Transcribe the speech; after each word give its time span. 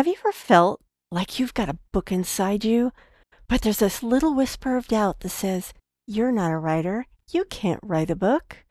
Have 0.00 0.06
you 0.06 0.14
ever 0.24 0.32
felt 0.32 0.80
like 1.12 1.38
you've 1.38 1.52
got 1.52 1.68
a 1.68 1.76
book 1.92 2.10
inside 2.10 2.64
you, 2.64 2.90
but 3.50 3.60
there's 3.60 3.80
this 3.80 4.02
little 4.02 4.32
whisper 4.34 4.78
of 4.78 4.88
doubt 4.88 5.20
that 5.20 5.28
says, 5.28 5.74
You're 6.06 6.32
not 6.32 6.50
a 6.50 6.56
writer. 6.56 7.04
You 7.30 7.44
can't 7.44 7.82
write 7.82 8.08
a 8.08 8.16
book. 8.16 8.64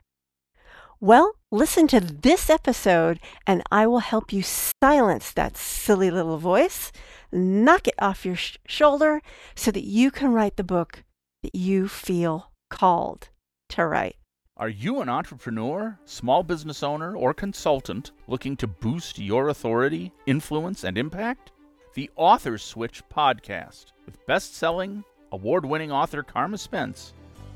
Well, 0.98 1.34
listen 1.52 1.86
to 1.86 2.00
this 2.00 2.50
episode 2.50 3.20
and 3.46 3.62
I 3.70 3.86
will 3.86 4.00
help 4.00 4.32
you 4.32 4.42
silence 4.42 5.30
that 5.30 5.56
silly 5.56 6.10
little 6.10 6.38
voice, 6.38 6.90
knock 7.30 7.86
it 7.86 7.94
off 8.00 8.26
your 8.26 8.34
sh- 8.34 8.56
shoulder 8.66 9.22
so 9.54 9.70
that 9.70 9.84
you 9.84 10.10
can 10.10 10.32
write 10.32 10.56
the 10.56 10.64
book 10.64 11.04
that 11.44 11.54
you 11.54 11.86
feel 11.86 12.50
called 12.70 13.28
to 13.68 13.86
write. 13.86 14.16
Are 14.60 14.68
you 14.68 15.00
an 15.00 15.08
entrepreneur, 15.08 15.98
small 16.04 16.42
business 16.42 16.82
owner, 16.82 17.16
or 17.16 17.32
consultant 17.32 18.12
looking 18.26 18.58
to 18.58 18.66
boost 18.66 19.18
your 19.18 19.48
authority, 19.48 20.12
influence, 20.26 20.84
and 20.84 20.98
impact? 20.98 21.50
The 21.94 22.10
Author 22.14 22.58
Switch 22.58 23.02
podcast 23.08 23.92
with 24.04 24.26
best 24.26 24.54
selling, 24.54 25.02
award 25.32 25.64
winning 25.64 25.90
author 25.90 26.22
Carma 26.22 26.58
Spence 26.58 27.14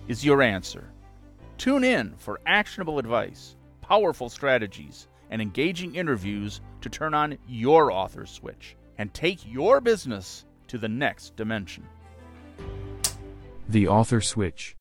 is 0.09 0.25
your 0.25 0.41
answer. 0.41 0.91
Tune 1.59 1.85
in 1.85 2.15
for 2.17 2.41
actionable 2.47 2.99
advice, 2.99 3.57
powerful 3.83 4.31
strategies, 4.31 5.07
and 5.29 5.43
engaging 5.43 5.97
interviews 5.97 6.63
to 6.81 6.89
turn 6.89 7.13
on 7.13 7.37
your 7.47 7.93
author 7.93 8.25
switch 8.25 8.77
and 8.97 9.13
take 9.13 9.41
your 9.47 9.83
business 9.83 10.47
to 10.69 10.79
the 10.79 10.89
next 10.89 11.37
dimension. 11.37 11.87
The 13.69 13.89
Author 13.89 14.23
Switch. 14.23 14.75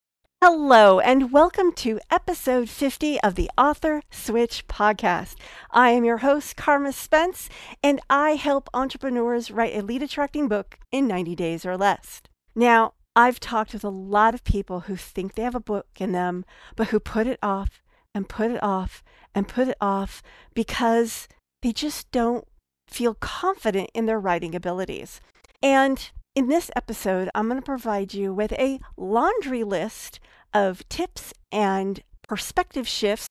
Hello, 0.45 0.99
and 0.99 1.31
welcome 1.31 1.71
to 1.71 2.01
episode 2.11 2.69
50 2.69 3.17
of 3.21 3.35
the 3.35 3.49
Author 3.57 4.01
Switch 4.11 4.67
podcast. 4.67 5.35
I 5.71 5.91
am 5.91 6.03
your 6.03 6.17
host, 6.17 6.57
Carma 6.57 6.91
Spence, 6.91 7.47
and 7.81 8.01
I 8.09 8.31
help 8.31 8.69
entrepreneurs 8.73 9.51
write 9.51 9.73
a 9.73 9.81
lead 9.81 10.03
attracting 10.03 10.49
book 10.49 10.79
in 10.91 11.07
90 11.07 11.33
days 11.33 11.65
or 11.65 11.77
less. 11.77 12.21
Now, 12.55 12.91
I've 13.15 13.39
talked 13.39 13.71
with 13.71 13.85
a 13.85 13.89
lot 13.89 14.33
of 14.33 14.43
people 14.43 14.81
who 14.81 14.97
think 14.97 15.35
they 15.35 15.43
have 15.43 15.55
a 15.55 15.61
book 15.61 15.87
in 15.97 16.11
them, 16.11 16.43
but 16.75 16.87
who 16.87 16.99
put 16.99 17.25
it 17.25 17.39
off 17.41 17.81
and 18.13 18.27
put 18.27 18.51
it 18.51 18.61
off 18.61 19.01
and 19.33 19.47
put 19.47 19.69
it 19.69 19.77
off 19.79 20.21
because 20.53 21.29
they 21.61 21.71
just 21.71 22.11
don't 22.11 22.45
feel 22.89 23.13
confident 23.13 23.91
in 23.93 24.07
their 24.07 24.19
writing 24.19 24.55
abilities. 24.55 25.21
And 25.61 26.11
in 26.35 26.47
this 26.47 26.71
episode, 26.75 27.29
I'm 27.35 27.47
going 27.47 27.59
to 27.59 27.65
provide 27.65 28.13
you 28.13 28.33
with 28.33 28.53
a 28.53 28.79
laundry 28.97 29.63
list 29.63 30.19
of 30.53 30.87
tips 30.89 31.33
and 31.51 32.01
perspective 32.27 32.87
shifts 32.87 33.27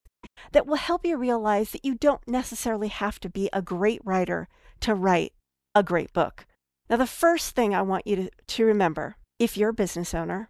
that 0.51 0.65
will 0.65 0.75
help 0.75 1.05
you 1.05 1.17
realize 1.17 1.71
that 1.71 1.83
you 1.83 1.95
don't 1.95 2.25
necessarily 2.27 2.87
have 2.87 3.19
to 3.19 3.29
be 3.29 3.49
a 3.51 3.61
great 3.61 4.01
writer 4.05 4.47
to 4.81 4.95
write 4.95 5.33
a 5.75 5.83
great 5.83 6.13
book. 6.13 6.45
Now, 6.89 6.97
the 6.97 7.07
first 7.07 7.55
thing 7.55 7.73
I 7.73 7.81
want 7.81 8.07
you 8.07 8.15
to, 8.15 8.29
to 8.47 8.65
remember 8.65 9.15
if 9.39 9.57
you're 9.57 9.69
a 9.69 9.73
business 9.73 10.13
owner, 10.13 10.49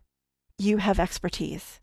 you 0.57 0.77
have 0.77 0.99
expertise. 0.99 1.79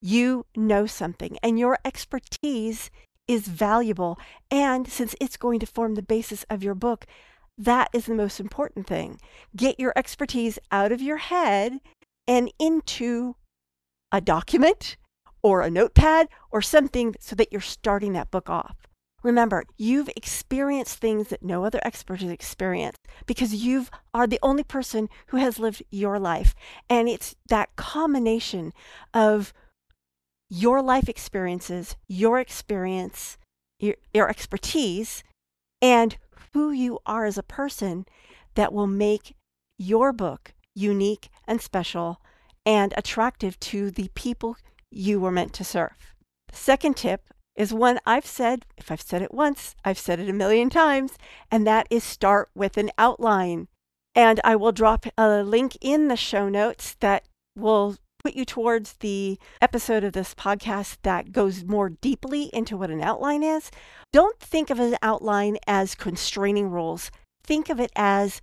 You 0.00 0.46
know 0.56 0.86
something, 0.86 1.38
and 1.42 1.58
your 1.58 1.78
expertise 1.84 2.90
is 3.28 3.46
valuable. 3.46 4.18
And 4.50 4.88
since 4.88 5.14
it's 5.20 5.36
going 5.36 5.60
to 5.60 5.66
form 5.66 5.94
the 5.94 6.02
basis 6.02 6.44
of 6.50 6.64
your 6.64 6.74
book, 6.74 7.06
that 7.58 7.88
is 7.92 8.06
the 8.06 8.14
most 8.14 8.40
important 8.40 8.86
thing. 8.86 9.20
Get 9.54 9.78
your 9.78 9.92
expertise 9.96 10.58
out 10.70 10.92
of 10.92 11.02
your 11.02 11.18
head 11.18 11.80
and 12.26 12.52
into 12.58 13.36
a 14.10 14.20
document 14.20 14.96
or 15.42 15.60
a 15.60 15.70
notepad 15.70 16.28
or 16.50 16.62
something 16.62 17.14
so 17.20 17.36
that 17.36 17.52
you're 17.52 17.60
starting 17.60 18.12
that 18.12 18.30
book 18.30 18.48
off. 18.48 18.76
Remember, 19.22 19.64
you've 19.76 20.10
experienced 20.16 20.98
things 20.98 21.28
that 21.28 21.44
no 21.44 21.64
other 21.64 21.80
expert 21.84 22.20
has 22.20 22.30
experienced 22.30 23.00
because 23.26 23.54
you 23.54 23.86
are 24.12 24.26
the 24.26 24.40
only 24.42 24.64
person 24.64 25.08
who 25.28 25.36
has 25.36 25.58
lived 25.58 25.82
your 25.90 26.18
life. 26.18 26.54
And 26.90 27.08
it's 27.08 27.36
that 27.48 27.76
combination 27.76 28.72
of 29.14 29.52
your 30.48 30.82
life 30.82 31.08
experiences, 31.08 31.96
your 32.08 32.40
experience, 32.40 33.38
your, 33.78 33.94
your 34.12 34.28
expertise, 34.28 35.22
and 35.80 36.16
who 36.54 36.70
you 36.70 36.98
are 37.06 37.24
as 37.24 37.38
a 37.38 37.42
person 37.42 38.06
that 38.54 38.72
will 38.72 38.86
make 38.86 39.34
your 39.78 40.12
book 40.12 40.54
unique 40.74 41.28
and 41.46 41.60
special 41.60 42.20
and 42.64 42.94
attractive 42.96 43.58
to 43.60 43.90
the 43.90 44.08
people 44.14 44.56
you 44.90 45.20
were 45.20 45.30
meant 45.30 45.52
to 45.54 45.64
serve. 45.64 46.14
The 46.48 46.56
second 46.56 46.96
tip 46.96 47.28
is 47.56 47.72
one 47.72 47.98
I've 48.06 48.26
said, 48.26 48.64
if 48.76 48.90
I've 48.90 49.02
said 49.02 49.22
it 49.22 49.34
once, 49.34 49.74
I've 49.84 49.98
said 49.98 50.20
it 50.20 50.28
a 50.28 50.34
million 50.34 50.70
times, 50.70 51.18
and 51.50 51.66
that 51.66 51.86
is 51.90 52.04
start 52.04 52.50
with 52.54 52.76
an 52.76 52.90
outline. 52.96 53.68
And 54.14 54.40
I 54.44 54.56
will 54.56 54.72
drop 54.72 55.06
a 55.18 55.42
link 55.42 55.76
in 55.80 56.08
the 56.08 56.16
show 56.16 56.48
notes 56.48 56.96
that 57.00 57.24
will 57.56 57.96
put 58.24 58.34
you 58.36 58.44
towards 58.44 58.94
the 58.94 59.38
episode 59.60 60.04
of 60.04 60.12
this 60.12 60.34
podcast 60.34 60.98
that 61.02 61.32
goes 61.32 61.64
more 61.64 61.88
deeply 61.88 62.50
into 62.52 62.76
what 62.76 62.90
an 62.90 63.02
outline 63.02 63.42
is. 63.42 63.70
Don't 64.12 64.38
think 64.38 64.70
of 64.70 64.78
an 64.78 64.96
outline 65.02 65.58
as 65.66 65.94
constraining 65.96 66.70
rules. 66.70 67.10
Think 67.44 67.68
of 67.68 67.80
it 67.80 67.90
as 67.96 68.40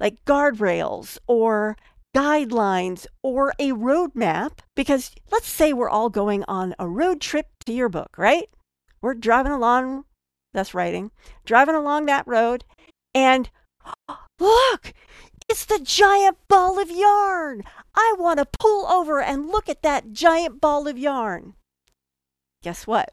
like 0.00 0.24
guardrails 0.24 1.18
or 1.26 1.76
guidelines 2.16 3.06
or 3.22 3.52
a 3.58 3.72
roadmap. 3.72 4.60
Because 4.74 5.10
let's 5.30 5.48
say 5.48 5.72
we're 5.72 5.90
all 5.90 6.08
going 6.08 6.44
on 6.48 6.74
a 6.78 6.88
road 6.88 7.20
trip 7.20 7.46
to 7.66 7.72
your 7.72 7.90
book, 7.90 8.16
right? 8.16 8.48
We're 9.02 9.14
driving 9.14 9.52
along, 9.52 10.04
that's 10.54 10.72
writing, 10.72 11.10
driving 11.44 11.74
along 11.74 12.06
that 12.06 12.26
road, 12.26 12.64
and 13.14 13.50
look, 14.40 14.94
it's 15.48 15.64
the 15.64 15.80
giant 15.82 16.36
ball 16.46 16.78
of 16.78 16.90
yarn. 16.90 17.62
I 17.94 18.14
want 18.18 18.38
to 18.38 18.58
pull 18.58 18.86
over 18.86 19.20
and 19.20 19.48
look 19.48 19.68
at 19.68 19.82
that 19.82 20.12
giant 20.12 20.60
ball 20.60 20.86
of 20.86 20.98
yarn. 20.98 21.54
Guess 22.62 22.86
what? 22.86 23.12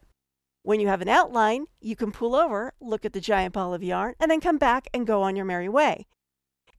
When 0.62 0.80
you 0.80 0.88
have 0.88 1.00
an 1.00 1.08
outline, 1.08 1.66
you 1.80 1.96
can 1.96 2.12
pull 2.12 2.34
over, 2.34 2.72
look 2.80 3.04
at 3.04 3.12
the 3.12 3.20
giant 3.20 3.54
ball 3.54 3.72
of 3.72 3.82
yarn, 3.82 4.14
and 4.20 4.30
then 4.30 4.40
come 4.40 4.58
back 4.58 4.88
and 4.92 5.06
go 5.06 5.22
on 5.22 5.36
your 5.36 5.44
merry 5.44 5.68
way. 5.68 6.06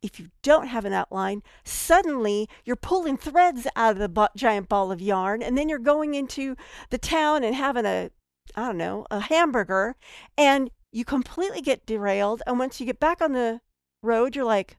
If 0.02 0.20
you 0.20 0.28
don't 0.44 0.68
have 0.68 0.86
an 0.86 0.94
outline, 0.94 1.42
suddenly 1.64 2.48
you're 2.66 2.76
pulling 2.76 3.18
threads 3.18 3.66
out 3.76 4.00
of 4.00 4.14
the 4.14 4.30
giant 4.36 4.70
ball 4.70 4.92
of 4.92 5.02
yarn, 5.02 5.42
and 5.42 5.58
then 5.58 5.70
you're 5.70 5.80
going 5.80 6.14
into 6.14 6.56
the 6.90 6.98
town 6.98 7.44
and 7.44 7.56
having 7.56 7.86
a, 7.86 8.12
I 8.56 8.68
don't 8.68 8.78
know, 8.78 9.08
a 9.10 9.22
hamburger, 9.22 9.96
and 10.38 10.70
you 10.92 11.04
completely 11.04 11.62
get 11.62 11.86
derailed. 11.86 12.44
And 12.46 12.60
once 12.60 12.80
you 12.80 12.86
get 12.86 13.00
back 13.00 13.22
on 13.22 13.32
the 13.32 13.62
road, 14.04 14.36
you're 14.36 14.46
like, 14.46 14.78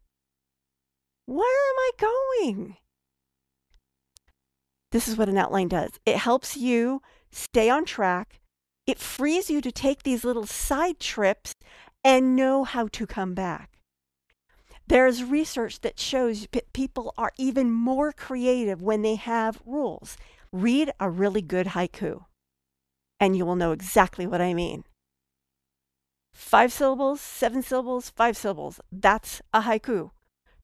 where 1.28 1.44
am 1.44 1.76
I 1.78 1.90
going? 1.98 2.76
This 4.92 5.06
is 5.08 5.18
what 5.18 5.28
an 5.28 5.36
outline 5.36 5.68
does 5.68 5.90
it 6.06 6.16
helps 6.16 6.56
you 6.56 7.02
stay 7.30 7.68
on 7.68 7.84
track, 7.84 8.40
it 8.86 8.98
frees 8.98 9.50
you 9.50 9.60
to 9.60 9.70
take 9.70 10.02
these 10.02 10.24
little 10.24 10.46
side 10.46 10.98
trips 10.98 11.54
and 12.02 12.34
know 12.34 12.64
how 12.64 12.88
to 12.88 13.06
come 13.06 13.34
back. 13.34 13.72
There's 14.86 15.22
research 15.22 15.82
that 15.82 16.00
shows 16.00 16.46
that 16.52 16.72
people 16.72 17.12
are 17.18 17.32
even 17.36 17.70
more 17.70 18.10
creative 18.10 18.80
when 18.80 19.02
they 19.02 19.16
have 19.16 19.60
rules. 19.66 20.16
Read 20.50 20.90
a 20.98 21.10
really 21.10 21.42
good 21.42 21.66
haiku, 21.66 22.24
and 23.20 23.36
you 23.36 23.44
will 23.44 23.56
know 23.56 23.72
exactly 23.72 24.26
what 24.26 24.40
I 24.40 24.54
mean. 24.54 24.84
Five 26.32 26.72
syllables, 26.72 27.20
seven 27.20 27.60
syllables, 27.60 28.08
five 28.08 28.34
syllables. 28.34 28.80
That's 28.90 29.42
a 29.52 29.60
haiku. 29.60 30.12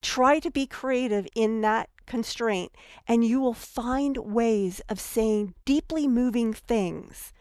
Try 0.04 0.38
to 0.40 0.50
be 0.50 0.66
creative 0.66 1.26
in 1.34 1.62
that 1.62 1.88
constraint, 2.06 2.72
and 3.08 3.24
you 3.24 3.40
will 3.40 3.54
find 3.54 4.18
ways 4.18 4.82
of 4.86 5.00
saying 5.00 5.54
deeply 5.64 6.06
moving 6.06 6.52
things 6.52 7.32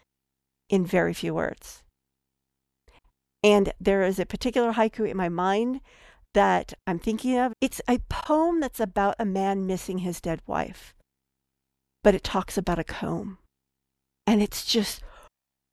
in 0.69 0.85
very 0.85 1.13
few 1.13 1.34
words. 1.34 1.84
And 3.44 3.73
there 3.81 4.03
is 4.03 4.18
a 4.18 4.25
particular 4.25 4.72
haiku 4.72 5.09
in 5.09 5.18
my 5.18 5.28
mind 5.28 5.81
that 6.34 6.73
I'm 6.88 6.99
thinking 6.99 7.38
of. 7.38 7.52
It's 7.59 7.82
a 7.85 7.99
poem 8.08 8.61
that's 8.61 8.79
about 8.79 9.16
a 9.20 9.26
man 9.26 9.67
missing 9.67 9.97
his 9.97 10.22
dead 10.22 10.40
wife, 10.47 10.96
but 12.02 12.16
it 12.16 12.23
talks 12.23 12.58
about 12.58 12.79
a 12.79 12.85
comb. 12.85 13.40
And 14.26 14.41
it's 14.41 14.64
just, 14.66 15.03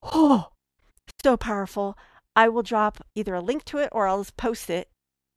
oh, 0.02 0.48
so 1.22 1.36
powerful. 1.36 1.96
I 2.34 2.48
will 2.48 2.64
drop 2.64 3.06
either 3.14 3.36
a 3.36 3.40
link 3.40 3.64
to 3.66 3.78
it 3.78 3.90
or 3.92 4.08
I'll 4.08 4.24
just 4.24 4.36
post 4.36 4.68
it 4.68 4.88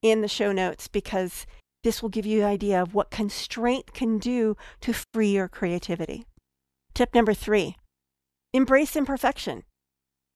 in 0.04 0.22
the 0.22 0.28
show 0.28 0.52
notes 0.52 0.88
because 0.88 1.48
this 1.84 2.02
will 2.02 2.10
give 2.10 2.26
you 2.26 2.42
an 2.42 2.48
idea 2.48 2.82
of 2.82 2.94
what 2.94 3.10
constraint 3.10 3.94
can 3.94 4.20
do 4.20 4.56
to 4.82 4.94
free 4.94 5.32
your 5.32 5.48
creativity. 5.48 6.26
Tip 6.94 7.16
number 7.16 7.34
three 7.34 7.78
embrace 8.54 8.96
imperfection. 8.96 9.64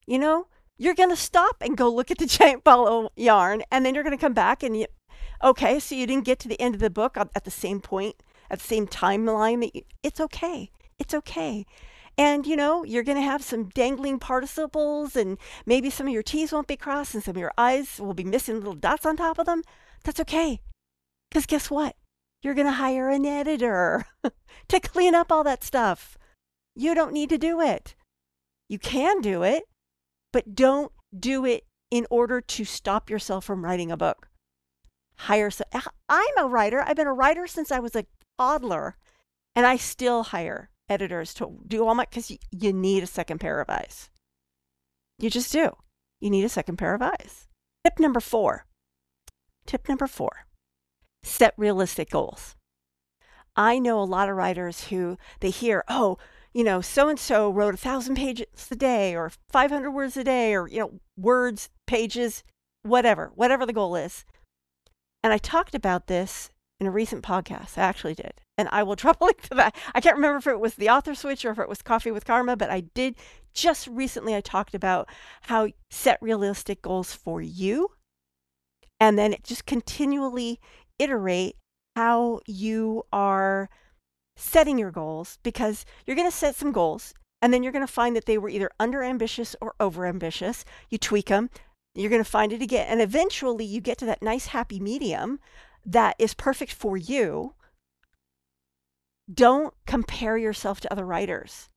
You 0.08 0.18
know, 0.18 0.48
you're 0.78 0.96
going 0.96 1.10
to 1.10 1.16
stop 1.16 1.58
and 1.62 1.78
go 1.78 1.90
look 1.90 2.10
at 2.10 2.18
the 2.18 2.26
giant 2.40 2.64
ball 2.64 2.88
of 2.88 3.12
yarn, 3.16 3.62
and 3.72 3.86
then 3.86 3.94
you're 3.94 4.04
going 4.04 4.18
to 4.18 4.22
come 4.22 4.34
back 4.34 4.64
and 4.64 4.76
you, 4.76 4.88
okay, 5.44 5.80
so 5.80 5.94
you 5.94 6.08
didn't 6.08 6.26
get 6.26 6.40
to 6.40 6.48
the 6.48 6.60
end 6.60 6.74
of 6.74 6.82
the 6.82 6.90
book 6.90 7.18
at 7.18 7.44
the 7.44 7.52
same 7.52 7.80
point, 7.80 8.24
at 8.50 8.60
the 8.60 8.66
same 8.66 8.88
timeline 8.88 9.62
that 9.62 9.76
you, 9.76 9.84
it's 10.02 10.20
okay. 10.20 10.72
It's 10.98 11.14
okay. 11.14 11.66
And, 12.18 12.48
you 12.48 12.56
know, 12.56 12.84
you're 12.84 13.04
going 13.04 13.18
to 13.18 13.24
have 13.24 13.44
some 13.44 13.70
dangling 13.70 14.18
participles, 14.18 15.16
and 15.16 15.38
maybe 15.68 15.92
some 15.92 16.08
of 16.08 16.14
your 16.14 16.24
T's 16.24 16.52
won't 16.52 16.68
be 16.68 16.76
crossed, 16.76 17.14
and 17.14 17.24
some 17.24 17.36
of 17.36 17.40
your 17.40 17.52
I's 17.58 18.00
will 18.00 18.16
be 18.16 18.24
missing 18.24 18.56
little 18.56 18.74
dots 18.74 19.06
on 19.06 19.18
top 19.18 19.38
of 19.38 19.46
them. 19.46 19.62
That's 20.04 20.20
okay. 20.22 20.62
Because 21.30 21.46
guess 21.46 21.70
what? 21.70 21.96
You're 22.42 22.56
going 22.56 22.66
to 22.66 22.74
hire 22.74 23.10
an 23.10 23.26
editor 23.26 24.06
to 24.68 24.80
clean 24.80 25.14
up 25.14 25.32
all 25.32 25.44
that 25.44 25.64
stuff. 25.64 26.18
You 26.76 26.96
don't 26.96 27.14
need 27.14 27.30
to 27.30 27.38
do 27.38 27.62
it. 27.62 27.96
You 28.68 28.80
can 28.80 29.22
do 29.22 29.44
it, 29.44 29.64
but 30.34 30.56
don't 30.56 30.92
do 31.18 31.46
it 31.46 31.66
in 31.92 32.08
order 32.10 32.42
to 32.42 32.66
stop 32.66 33.10
yourself 33.10 33.46
from 33.46 33.64
writing 33.64 33.92
a 33.92 33.98
book. 33.98 34.30
Hire. 35.18 35.52
So, 35.52 35.64
I'm 36.10 36.38
a 36.38 36.48
writer. 36.48 36.82
I've 36.82 36.96
been 36.96 37.08
a 37.08 37.14
writer 37.14 37.46
since 37.48 37.72
I 37.72 37.80
was 37.80 37.96
a 37.96 38.06
toddler, 38.40 38.98
and 39.56 39.66
I 39.68 39.78
still 39.78 40.24
hire 40.24 40.70
editors 40.90 41.34
to 41.36 41.60
do 41.68 41.86
all 41.86 41.96
my 41.96 42.06
because 42.06 42.32
you, 42.32 42.38
you 42.52 42.74
need 42.74 43.04
a 43.04 43.08
second 43.08 43.40
pair 43.40 43.60
of 43.60 43.70
eyes. 43.70 44.10
You 45.20 45.30
just 45.30 45.52
do. 45.52 45.72
You 46.20 46.30
need 46.30 46.46
a 46.46 46.50
second 46.50 46.78
pair 46.78 46.94
of 46.94 47.02
eyes. 47.02 47.48
Tip 47.84 48.00
number 48.00 48.20
four. 48.20 48.66
Tip 49.66 49.88
number 49.90 50.08
four 50.08 50.48
set 51.24 51.54
realistic 51.58 52.10
goals. 52.10 52.56
I 53.56 53.80
know 53.80 54.00
a 54.00 54.04
lot 54.04 54.30
of 54.30 54.36
writers 54.36 54.86
who 54.86 55.18
they 55.40 55.50
hear, 55.50 55.84
oh, 55.88 56.18
you 56.54 56.64
know, 56.64 56.82
so 56.82 57.10
and 57.10 57.20
so 57.20 57.50
wrote 57.50 57.74
a 57.74 57.78
thousand 57.78 58.16
pages 58.16 58.46
a 58.72 58.76
day 58.76 59.16
or 59.16 59.32
500 59.50 59.92
words 59.92 60.16
a 60.16 60.24
day 60.24 60.54
or, 60.54 60.68
you 60.68 60.80
know, 60.80 61.00
words, 61.18 61.70
pages, 61.86 62.44
whatever, 62.84 63.32
whatever 63.36 63.66
the 63.66 63.74
goal 63.74 63.96
is. 63.96 64.26
And 65.24 65.34
I 65.34 65.38
talked 65.38 65.76
about 65.76 66.08
this 66.08 66.52
in 66.80 66.88
a 66.88 66.92
recent 66.92 67.24
podcast. 67.24 67.78
I 67.78 67.82
actually 67.82 68.14
did. 68.14 68.42
And 68.58 68.68
I 68.72 68.84
will 68.84 68.96
drop 68.96 69.22
a 69.22 69.26
link 69.26 69.42
to 69.44 69.56
that. 69.56 69.76
I 69.94 70.02
can't 70.02 70.16
remember 70.16 70.38
if 70.38 70.48
it 70.48 70.60
was 70.60 70.76
the 70.76 70.90
author 70.90 71.14
switch 71.14 71.46
or 71.46 71.52
if 71.52 71.60
it 71.60 71.70
was 71.70 71.82
Coffee 71.82 72.12
with 72.12 72.26
Carma, 72.26 72.56
but 72.56 72.70
I 72.70 72.82
did 72.82 73.16
just 73.54 73.88
recently. 73.88 74.36
I 74.36 74.42
talked 74.42 74.74
about 74.74 75.10
how 75.44 75.68
set 75.90 76.18
realistic 76.22 76.82
goals 76.82 77.14
for 77.14 77.42
you 77.42 77.92
and 79.00 79.18
then 79.18 79.36
just 79.44 79.66
continually 79.66 80.60
iterate 81.00 81.56
how 81.96 82.40
you 82.46 83.04
are 83.12 83.70
setting 84.36 84.78
your 84.78 84.92
goals 84.92 85.40
because 85.44 85.86
you're 86.06 86.16
going 86.16 86.30
to 86.30 86.36
set 86.36 86.56
some 86.56 86.72
goals 86.72 87.14
and 87.42 87.54
then 87.54 87.64
you're 87.64 87.72
going 87.72 87.86
to 87.86 87.92
find 87.92 88.16
that 88.16 88.26
they 88.26 88.38
were 88.38 88.50
either 88.50 88.70
under 88.80 89.04
ambitious 89.04 89.56
or 89.62 89.76
over 89.80 90.06
ambitious. 90.06 90.66
You 90.90 90.98
tweak 90.98 91.28
them, 91.28 91.50
you're 91.96 92.10
going 92.10 92.24
to 92.24 92.30
find 92.30 92.54
it 92.54 92.62
again. 92.62 92.88
And 92.88 93.02
eventually 93.02 93.66
you 93.66 93.82
get 93.82 93.98
to 94.00 94.06
that 94.06 94.22
nice 94.22 94.48
happy 94.48 94.80
medium 94.80 95.40
that 95.86 96.16
is 96.20 96.34
perfect 96.34 96.74
for 96.74 96.98
you. 96.98 97.54
Don't 99.32 99.74
compare 99.86 100.38
yourself 100.38 100.80
to 100.82 100.92
other 100.92 101.06
writers. 101.06 101.70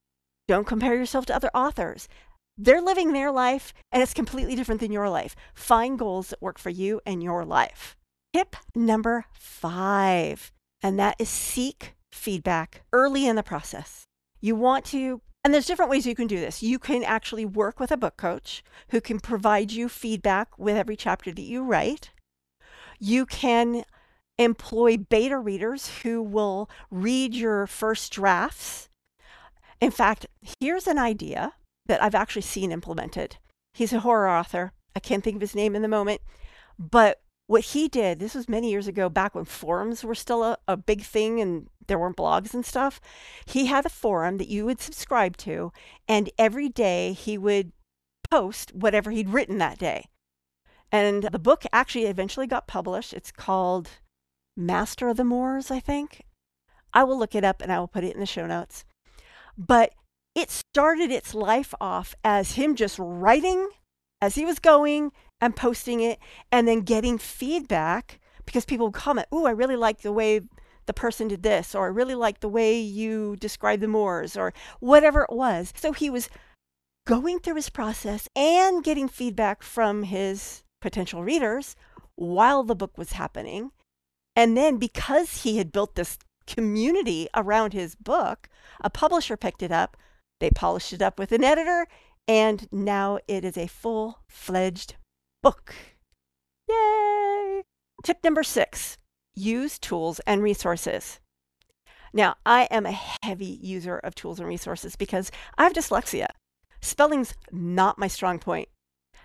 Don't 0.47 0.67
compare 0.67 0.95
yourself 0.95 1.27
to 1.27 1.35
other 1.35 1.51
authors. 1.55 2.09
They're 2.57 2.83
living 2.83 3.13
their 3.13 3.33
life 3.33 3.73
and 3.91 4.03
it's 4.03 4.15
completely 4.15 4.55
different 4.55 4.81
than 4.81 4.93
your 4.93 5.09
life. 5.09 5.35
Find 5.55 5.99
goals 5.99 6.29
that 6.29 6.43
work 6.43 6.59
for 6.59 6.71
you 6.71 7.01
and 7.07 7.23
your 7.23 7.45
life. 7.45 7.97
Tip 8.33 8.55
number 8.77 9.25
five, 9.33 10.53
and 10.83 10.99
that 10.99 11.17
is 11.19 11.29
seek 11.29 11.95
feedback 12.13 12.83
early 12.93 13.27
in 13.27 13.35
the 13.35 13.43
process. 13.43 14.05
You 14.41 14.55
want 14.55 14.85
to, 14.87 15.21
and 15.43 15.53
there's 15.53 15.67
different 15.67 15.91
ways 15.91 16.07
you 16.07 16.15
can 16.15 16.29
do 16.29 16.39
this. 16.39 16.63
You 16.63 16.79
can 16.79 17.03
actually 17.03 17.45
work 17.45 17.81
with 17.81 17.91
a 17.91 17.97
book 17.97 18.17
coach 18.17 18.63
who 18.91 19.01
can 19.01 19.19
provide 19.19 19.73
you 19.73 19.89
feedback 19.89 20.57
with 20.59 20.77
every 20.77 20.97
chapter 20.97 21.33
that 21.33 21.43
you 21.43 21.65
write. 21.65 22.11
You 23.01 23.27
can 23.27 23.85
employ 24.41 24.97
beta 24.97 25.39
readers 25.39 26.01
who 26.03 26.23
will 26.23 26.69
read 26.91 27.35
your 27.35 27.67
first 27.67 28.11
drafts. 28.11 28.89
In 29.81 29.91
fact, 29.91 30.27
here's 30.59 30.87
an 30.87 30.99
idea 30.99 31.53
that 31.87 32.03
I've 32.03 32.15
actually 32.15 32.43
seen 32.43 32.73
implemented. 32.73 33.37
He's 33.75 33.93
a 33.93 34.01
horror 34.01 34.29
author. 34.29 34.73
I 34.97 35.01
can't 35.01 35.23
think 35.23 35.37
of 35.37 35.41
his 35.43 35.55
name 35.55 35.77
in 35.77 35.83
the 35.83 35.89
moment, 35.89 36.23
but 36.79 37.21
what 37.47 37.65
he 37.65 37.89
did, 37.89 38.19
this 38.19 38.35
was 38.35 38.49
many 38.49 38.71
years 38.71 38.87
ago, 38.87 39.09
back 39.09 39.35
when 39.35 39.45
forums 39.45 40.05
were 40.05 40.15
still 40.15 40.43
a, 40.43 40.57
a 40.67 40.77
big 40.77 41.03
thing 41.03 41.41
and 41.41 41.69
there 41.87 41.99
weren't 41.99 42.17
blogs 42.17 42.55
and 42.55 42.65
stuff. 42.65 43.01
He 43.45 43.67
had 43.67 43.85
a 43.85 43.91
forum 43.91 44.39
that 44.39 44.49
you 44.49 44.65
would 44.65 44.81
subscribe 44.81 45.37
to, 45.39 45.73
and 46.09 46.31
every 46.39 46.69
day 46.69 47.13
he 47.13 47.37
would 47.37 47.73
post 48.31 48.75
whatever 48.75 49.11
he'd 49.11 49.31
written 49.31 49.59
that 49.59 49.79
day. 49.79 50.07
And 50.91 51.25
the 51.25 51.39
book 51.39 51.65
actually 51.73 52.07
eventually 52.07 52.47
got 52.47 52.69
published. 52.69 53.13
It's 53.13 53.33
called 53.33 53.91
Master 54.57 55.09
of 55.09 55.17
the 55.17 55.25
Moors, 55.25 55.71
I 55.71 55.81
think. 55.81 56.23
I 56.93 57.05
will 57.05 57.19
look 57.19 57.35
it 57.35 57.45
up 57.45 57.63
and 57.63 57.73
I 57.73 57.79
will 57.79 57.89
put 57.89 58.05
it 58.05 58.15
in 58.15 58.21
the 58.21 58.27
show 58.27 58.47
notes. 58.47 58.85
But 59.57 59.95
it 60.35 60.51
started 60.51 61.11
its 61.11 61.35
life 61.35 61.75
off 61.81 62.15
as 62.25 62.53
him 62.53 62.75
just 62.75 62.99
writing 62.99 63.69
as 64.21 64.35
he 64.35 64.45
was 64.45 64.59
going 64.59 65.13
and 65.41 65.57
posting 65.57 66.01
it 66.01 66.19
and 66.53 66.69
then 66.69 66.81
getting 66.81 67.19
feedback 67.19 68.21
because 68.45 68.65
people 68.65 68.87
would 68.87 68.95
comment, 68.95 69.29
Oh, 69.31 69.47
I 69.47 69.51
really 69.51 69.77
like 69.77 70.03
the 70.03 70.13
way 70.13 70.41
the 70.87 70.95
person 70.95 71.29
did 71.29 71.43
this, 71.43 71.75
or 71.75 71.87
I 71.87 71.91
really 71.91 72.17
like 72.17 72.41
the 72.41 72.49
way 72.49 72.79
you 72.79 73.37
described 73.37 73.83
the 73.83 73.89
Moors, 73.89 74.37
or 74.37 74.53
whatever 74.81 75.23
it 75.23 75.33
was. 75.33 75.73
So 75.77 75.93
he 75.93 76.11
was 76.11 76.29
going 77.07 77.39
through 77.39 77.55
his 77.55 77.71
process 77.71 78.29
and 78.35 78.83
getting 78.83 79.09
feedback 79.09 79.63
from 79.63 80.03
his 80.05 80.65
potential 80.81 81.23
readers 81.23 81.77
while 82.17 82.65
the 82.65 82.75
book 82.75 82.99
was 82.99 83.13
happening. 83.13 83.71
And 84.37 84.57
then 84.57 84.79
because 84.79 85.43
he 85.43 85.59
had 85.59 85.73
built 85.73 85.95
this 85.95 86.19
community 86.47 87.29
around 87.35 87.73
his 87.73 87.95
book, 87.95 88.49
a 88.81 88.91
publisher 88.91 89.37
picked 89.37 89.63
it 89.63 89.73
up, 89.73 89.97
they 90.41 90.51
polished 90.51 90.93
it 90.93 91.03
up 91.03 91.19
with 91.19 91.33
an 91.33 91.45
editor, 91.45 91.87
and 92.27 92.69
now 92.73 93.19
it 93.29 93.45
is 93.45 93.57
a 93.57 93.67
full 93.67 94.21
fledged 94.29 94.97
book. 95.43 95.75
Yay! 96.69 97.63
Tip 98.03 98.23
number 98.25 98.43
six 98.43 98.97
use 99.35 99.79
tools 99.79 100.21
and 100.27 100.43
resources. 100.43 101.21
Now, 102.13 102.37
I 102.45 102.65
am 102.71 102.87
a 102.87 102.99
heavy 103.23 103.59
user 103.63 103.99
of 103.99 104.15
tools 104.15 104.41
and 104.41 104.49
resources 104.49 104.97
because 104.97 105.31
I 105.57 105.65
have 105.65 105.73
dyslexia. 105.73 106.27
Spelling's 106.81 107.35
not 107.53 107.99
my 107.99 108.09
strong 108.09 108.39
point. 108.39 108.69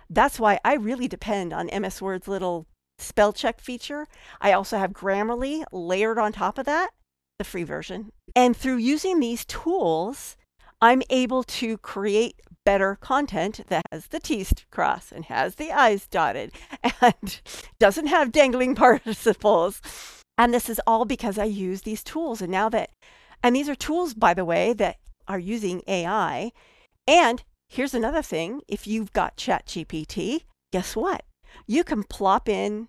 That's 0.08 0.38
why 0.38 0.60
I 0.64 0.74
really 0.74 1.08
depend 1.08 1.52
on 1.52 1.70
MS 1.72 2.00
Word's 2.00 2.28
little 2.28 2.66
spell 2.98 3.32
check 3.32 3.60
feature. 3.60 4.06
I 4.40 4.52
also 4.52 4.78
have 4.78 4.92
Grammarly 4.92 5.64
layered 5.72 6.18
on 6.18 6.32
top 6.32 6.58
of 6.58 6.66
that, 6.66 6.90
the 7.38 7.44
free 7.44 7.64
version. 7.64 8.10
And 8.34 8.56
through 8.56 8.76
using 8.76 9.20
these 9.20 9.44
tools, 9.44 10.36
I'm 10.80 11.02
able 11.10 11.42
to 11.44 11.78
create 11.78 12.40
better 12.64 12.96
content 12.96 13.60
that 13.68 13.86
has 13.92 14.08
the 14.08 14.20
T's 14.20 14.52
crossed 14.70 15.12
and 15.12 15.24
has 15.26 15.54
the 15.54 15.72
I's 15.72 16.06
dotted 16.06 16.52
and 17.00 17.40
doesn't 17.78 18.06
have 18.06 18.32
dangling 18.32 18.74
participles. 18.76 19.80
And 20.36 20.52
this 20.52 20.68
is 20.68 20.80
all 20.86 21.04
because 21.04 21.38
I 21.38 21.44
use 21.44 21.82
these 21.82 22.02
tools. 22.02 22.42
And 22.42 22.52
now 22.52 22.68
that, 22.68 22.90
and 23.42 23.56
these 23.56 23.68
are 23.68 23.74
tools, 23.74 24.12
by 24.12 24.34
the 24.34 24.44
way, 24.44 24.72
that 24.74 24.96
are 25.28 25.38
using 25.38 25.82
AI. 25.86 26.52
And 27.06 27.42
here's 27.68 27.94
another 27.94 28.22
thing 28.22 28.60
if 28.68 28.86
you've 28.86 29.12
got 29.12 29.36
ChatGPT, 29.36 30.42
guess 30.72 30.94
what? 30.94 31.24
You 31.66 31.84
can 31.84 32.02
plop 32.04 32.48
in, 32.48 32.88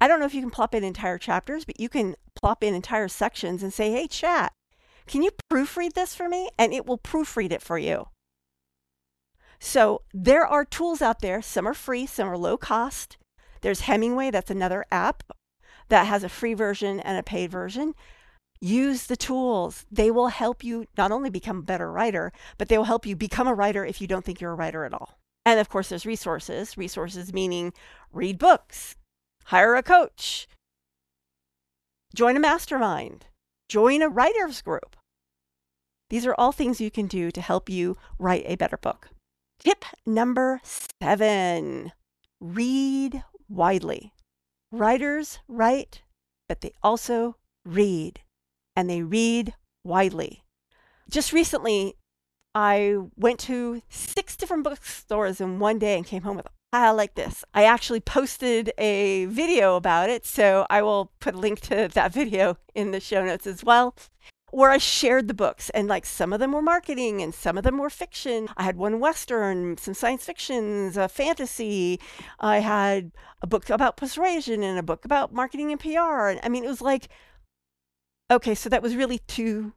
I 0.00 0.08
don't 0.08 0.20
know 0.20 0.26
if 0.26 0.34
you 0.34 0.40
can 0.40 0.50
plop 0.50 0.74
in 0.74 0.84
entire 0.84 1.18
chapters, 1.18 1.64
but 1.64 1.80
you 1.80 1.88
can 1.88 2.14
plop 2.34 2.62
in 2.62 2.74
entire 2.74 3.08
sections 3.08 3.62
and 3.62 3.72
say, 3.72 3.90
hey, 3.90 4.06
chat, 4.06 4.52
can 5.06 5.22
you 5.22 5.30
proofread 5.52 5.94
this 5.94 6.14
for 6.14 6.28
me? 6.28 6.48
And 6.58 6.72
it 6.72 6.86
will 6.86 6.98
proofread 6.98 7.52
it 7.52 7.62
for 7.62 7.78
you. 7.78 8.08
So 9.60 10.02
there 10.14 10.46
are 10.46 10.64
tools 10.64 11.02
out 11.02 11.20
there. 11.20 11.42
Some 11.42 11.66
are 11.66 11.74
free, 11.74 12.06
some 12.06 12.28
are 12.28 12.38
low 12.38 12.56
cost. 12.56 13.16
There's 13.60 13.80
Hemingway, 13.80 14.30
that's 14.30 14.50
another 14.50 14.84
app 14.92 15.24
that 15.88 16.06
has 16.06 16.22
a 16.22 16.28
free 16.28 16.54
version 16.54 17.00
and 17.00 17.18
a 17.18 17.22
paid 17.22 17.50
version. 17.50 17.94
Use 18.60 19.06
the 19.06 19.16
tools. 19.16 19.86
They 19.90 20.10
will 20.10 20.28
help 20.28 20.62
you 20.62 20.86
not 20.96 21.12
only 21.12 21.30
become 21.30 21.58
a 21.58 21.62
better 21.62 21.90
writer, 21.90 22.32
but 22.56 22.68
they 22.68 22.76
will 22.76 22.84
help 22.84 23.06
you 23.06 23.16
become 23.16 23.48
a 23.48 23.54
writer 23.54 23.84
if 23.84 24.00
you 24.00 24.06
don't 24.06 24.24
think 24.24 24.40
you're 24.40 24.52
a 24.52 24.56
writer 24.56 24.84
at 24.84 24.92
all. 24.92 25.18
And 25.48 25.58
of 25.58 25.70
course, 25.70 25.88
there's 25.88 26.04
resources. 26.04 26.76
Resources 26.76 27.32
meaning 27.32 27.72
read 28.12 28.38
books, 28.38 28.96
hire 29.44 29.76
a 29.76 29.82
coach, 29.82 30.46
join 32.14 32.36
a 32.36 32.40
mastermind, 32.40 33.24
join 33.66 34.02
a 34.02 34.10
writer's 34.10 34.60
group. 34.60 34.94
These 36.10 36.26
are 36.26 36.34
all 36.36 36.52
things 36.52 36.82
you 36.82 36.90
can 36.90 37.06
do 37.06 37.30
to 37.30 37.40
help 37.40 37.70
you 37.70 37.96
write 38.18 38.44
a 38.44 38.56
better 38.56 38.76
book. 38.76 39.08
Tip 39.58 39.86
number 40.04 40.60
seven 41.00 41.92
read 42.42 43.24
widely. 43.48 44.12
Writers 44.70 45.38
write, 45.48 46.02
but 46.46 46.60
they 46.60 46.72
also 46.82 47.36
read, 47.64 48.20
and 48.76 48.90
they 48.90 49.00
read 49.00 49.54
widely. 49.82 50.44
Just 51.08 51.32
recently, 51.32 51.94
I 52.60 52.96
went 53.16 53.38
to 53.40 53.82
six 53.88 54.36
different 54.36 54.64
bookstores 54.64 55.40
in 55.40 55.60
one 55.60 55.78
day 55.78 55.96
and 55.96 56.04
came 56.04 56.22
home 56.22 56.38
with 56.38 56.46
a 56.46 56.50
pile 56.72 56.96
like 56.96 57.14
this. 57.14 57.44
I 57.54 57.62
actually 57.62 58.00
posted 58.00 58.72
a 58.76 59.26
video 59.26 59.76
about 59.76 60.10
it, 60.10 60.26
so 60.26 60.66
I 60.68 60.82
will 60.82 61.12
put 61.20 61.36
a 61.36 61.38
link 61.38 61.60
to 61.60 61.86
that 61.86 62.12
video 62.12 62.58
in 62.74 62.90
the 62.90 62.98
show 62.98 63.24
notes 63.24 63.46
as 63.46 63.62
well. 63.62 63.94
where 64.50 64.70
I 64.70 64.78
shared 64.78 65.28
the 65.28 65.34
books 65.34 65.70
and 65.70 65.88
like 65.88 66.06
some 66.06 66.32
of 66.32 66.40
them 66.40 66.52
were 66.52 66.62
marketing 66.62 67.20
and 67.22 67.34
some 67.34 67.58
of 67.58 67.64
them 67.64 67.78
were 67.78 67.90
fiction. 67.90 68.48
I 68.56 68.62
had 68.64 68.76
one 68.76 68.98
Western, 68.98 69.76
some 69.76 69.94
science 69.94 70.24
fictions, 70.24 70.96
a 70.96 71.08
fantasy. 71.08 72.00
I 72.40 72.58
had 72.58 73.12
a 73.42 73.46
book 73.46 73.68
about 73.70 73.96
persuasion 73.96 74.62
and 74.62 74.78
a 74.78 74.82
book 74.82 75.04
about 75.04 75.32
marketing 75.32 75.70
and 75.70 75.80
PR. 75.80 76.28
And 76.28 76.40
I 76.42 76.48
mean, 76.48 76.64
it 76.64 76.68
was 76.68 76.80
like, 76.80 77.08
okay, 78.30 78.54
so 78.54 78.68
that 78.68 78.82
was 78.82 78.96
really 78.96 79.20
two 79.28 79.74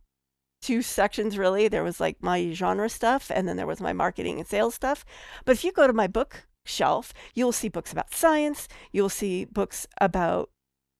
two 0.61 0.81
sections 0.81 1.37
really. 1.37 1.67
There 1.67 1.83
was 1.83 1.99
like 1.99 2.21
my 2.21 2.51
genre 2.51 2.89
stuff 2.89 3.31
and 3.33 3.47
then 3.47 3.57
there 3.57 3.67
was 3.67 3.81
my 3.81 3.93
marketing 3.93 4.39
and 4.39 4.47
sales 4.47 4.75
stuff. 4.75 5.05
But 5.45 5.53
if 5.53 5.63
you 5.63 5.71
go 5.71 5.87
to 5.87 5.93
my 5.93 6.07
book 6.07 6.45
shelf, 6.65 7.13
you'll 7.33 7.51
see 7.51 7.69
books 7.69 7.91
about 7.91 8.13
science, 8.13 8.67
you'll 8.91 9.09
see 9.09 9.45
books 9.45 9.87
about 9.99 10.49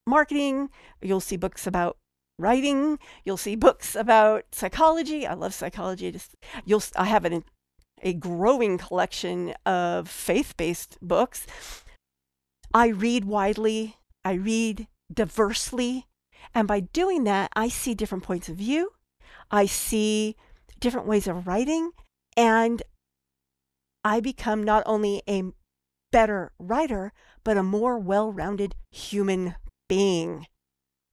marketing, 0.08 0.70
you'll 1.02 1.20
see 1.20 1.38
books 1.38 1.68
about 1.68 1.98
writing, 2.40 2.98
you'll 3.24 3.38
see 3.38 3.56
books 3.56 3.96
about 3.96 4.46
psychology. 4.52 5.28
I 5.28 5.36
love 5.36 5.54
psychology. 5.54 6.12
Just 6.12 6.36
you'll 6.66 6.84
I 6.96 7.06
have 7.06 7.26
an, 7.26 7.44
a 8.02 8.14
growing 8.14 8.78
collection 8.78 9.54
of 9.66 10.10
faith-based 10.10 10.98
books. 11.02 11.46
I 12.74 12.88
read 12.88 13.26
widely, 13.26 13.98
I 14.26 14.34
read 14.34 14.88
diversely, 15.14 16.08
and 16.56 16.68
by 16.68 16.80
doing 16.80 17.26
that, 17.26 17.52
I 17.56 17.68
see 17.68 17.94
different 17.94 18.24
points 18.24 18.50
of 18.50 18.56
view. 18.56 18.94
I 19.50 19.66
see 19.66 20.36
different 20.80 21.08
ways 21.08 21.28
of 21.28 21.48
writing, 21.48 21.92
and 22.36 22.82
I 24.04 24.20
become 24.20 24.64
not 24.64 24.84
only 24.86 25.22
a 25.28 25.44
better 26.12 26.52
writer, 26.60 27.14
but 27.44 27.58
a 27.58 27.64
more 27.64 27.98
well 27.98 28.32
rounded 28.32 28.76
human 28.92 29.56
being. 29.88 30.48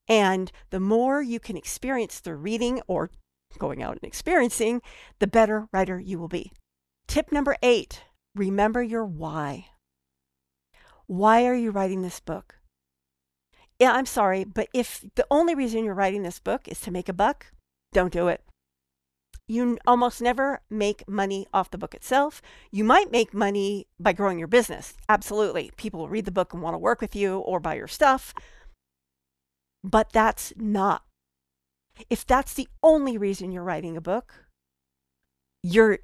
And 0.08 0.50
the 0.70 0.80
more 0.80 1.20
you 1.22 1.38
can 1.38 1.56
experience 1.56 2.20
through 2.20 2.36
reading 2.36 2.80
or 2.86 3.10
going 3.58 3.82
out 3.82 3.98
and 4.00 4.04
experiencing, 4.04 4.82
the 5.18 5.26
better 5.26 5.68
writer 5.72 5.98
you 5.98 6.18
will 6.18 6.28
be. 6.28 6.52
Tip 7.06 7.32
number 7.32 7.56
eight 7.62 8.02
remember 8.34 8.82
your 8.82 9.04
why. 9.04 9.66
Why 11.06 11.46
are 11.46 11.54
you 11.54 11.70
writing 11.70 12.02
this 12.02 12.20
book? 12.20 12.56
Yeah, 13.78 13.92
I'm 13.92 14.06
sorry, 14.06 14.44
but 14.44 14.68
if 14.74 15.04
the 15.14 15.26
only 15.30 15.54
reason 15.54 15.84
you're 15.84 15.94
writing 15.94 16.22
this 16.22 16.40
book 16.40 16.68
is 16.68 16.80
to 16.82 16.90
make 16.90 17.08
a 17.08 17.12
buck, 17.12 17.46
don't 17.92 18.12
do 18.12 18.28
it. 18.28 18.42
You 19.46 19.78
almost 19.86 20.20
never 20.20 20.60
make 20.68 21.08
money 21.08 21.46
off 21.54 21.70
the 21.70 21.78
book 21.78 21.94
itself. 21.94 22.42
You 22.70 22.84
might 22.84 23.10
make 23.10 23.32
money 23.32 23.86
by 23.98 24.12
growing 24.12 24.38
your 24.38 24.48
business. 24.48 24.94
Absolutely. 25.08 25.70
People 25.76 26.00
will 26.00 26.08
read 26.10 26.26
the 26.26 26.30
book 26.30 26.52
and 26.52 26.62
want 26.62 26.74
to 26.74 26.78
work 26.78 27.00
with 27.00 27.16
you 27.16 27.38
or 27.38 27.58
buy 27.58 27.74
your 27.74 27.88
stuff. 27.88 28.34
But 29.82 30.12
that's 30.12 30.52
not. 30.56 31.04
If 32.10 32.26
that's 32.26 32.52
the 32.52 32.68
only 32.82 33.16
reason 33.16 33.50
you're 33.50 33.64
writing 33.64 33.96
a 33.96 34.02
book, 34.02 34.34
you're 35.62 35.98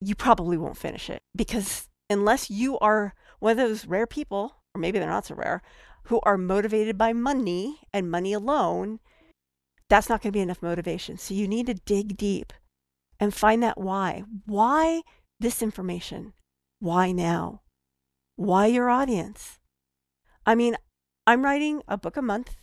you 0.00 0.14
probably 0.14 0.56
won't 0.56 0.76
finish 0.76 1.10
it 1.10 1.22
because 1.34 1.88
unless 2.10 2.50
you 2.50 2.78
are 2.78 3.14
one 3.40 3.52
of 3.52 3.56
those 3.56 3.86
rare 3.86 4.06
people, 4.06 4.56
or 4.74 4.80
maybe 4.80 4.98
they're 4.98 5.08
not 5.08 5.26
so 5.26 5.34
rare, 5.34 5.62
who 6.04 6.20
are 6.22 6.38
motivated 6.38 6.96
by 6.96 7.12
money 7.12 7.80
and 7.92 8.10
money 8.10 8.32
alone, 8.32 9.00
that's 9.88 10.08
not 10.08 10.22
going 10.22 10.32
to 10.32 10.36
be 10.36 10.42
enough 10.42 10.62
motivation. 10.62 11.18
So 11.18 11.34
you 11.34 11.48
need 11.48 11.66
to 11.66 11.74
dig 11.74 12.16
deep 12.16 12.52
and 13.18 13.34
find 13.34 13.62
that 13.62 13.80
why. 13.80 14.24
Why 14.46 15.02
this 15.40 15.62
information? 15.62 16.34
Why 16.78 17.12
now? 17.12 17.62
Why 18.36 18.66
your 18.66 18.90
audience? 18.90 19.58
I 20.46 20.54
mean, 20.54 20.76
I'm 21.26 21.44
writing 21.44 21.82
a 21.88 21.96
book 21.96 22.16
a 22.16 22.22
month 22.22 22.56